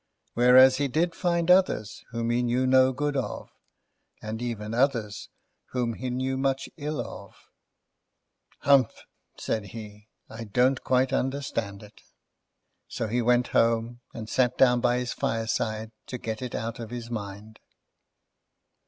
Whereas, 0.33 0.77
he 0.77 0.87
did 0.87 1.13
find 1.13 1.51
others 1.51 2.03
whom 2.09 2.31
he 2.31 2.41
knew 2.41 2.65
no 2.65 2.91
good 2.91 3.15
of, 3.15 3.51
and 4.19 4.41
even 4.41 4.73
others 4.73 5.29
whom 5.73 5.93
he 5.93 6.09
knew 6.09 6.37
much 6.37 6.67
ill 6.75 6.99
of. 6.99 7.35
"Humph!" 8.61 9.03
said 9.37 9.65
he. 9.77 10.07
"I 10.27 10.45
don't 10.45 10.83
quite 10.83 11.13
understand 11.13 11.83
it." 11.83 12.01
So, 12.87 13.07
he 13.07 13.21
went 13.21 13.49
home, 13.49 14.01
and 14.11 14.27
sat 14.27 14.57
down 14.57 14.81
by 14.81 14.97
his 14.97 15.13
fireside 15.13 15.91
to 16.07 16.17
get 16.17 16.41
it 16.41 16.55
out 16.55 16.79
of 16.79 16.89
his 16.89 17.11
mind. 17.11 17.59